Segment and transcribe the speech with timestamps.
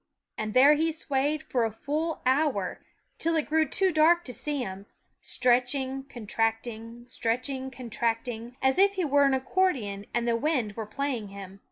[0.35, 2.83] And there he swayed for a full hour,
[3.19, 4.87] till it grew too dark to see him,
[5.21, 9.27] stretching, con .x/ J^&zy ^ fi tracting, stretching, contracting, as if he were F&flo\v' >&
[9.27, 11.59] an accordion and the wind were playing him.